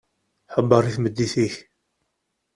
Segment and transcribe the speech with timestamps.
[0.53, 1.55] Ḥebber i tmeddit-ik.